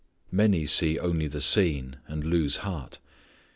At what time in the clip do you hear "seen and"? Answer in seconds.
1.41-2.23